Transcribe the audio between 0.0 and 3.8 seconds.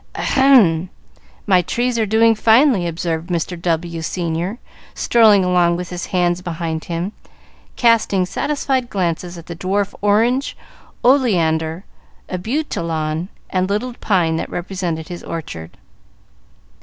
"Ahem! My trees are doing finely," observed Mr.